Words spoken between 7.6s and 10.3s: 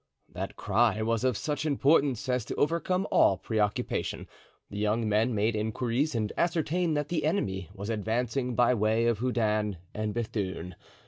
was advancing by way of Houdin and